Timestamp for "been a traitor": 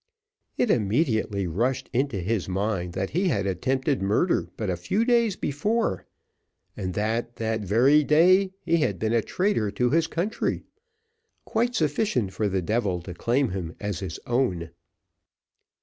8.97-9.69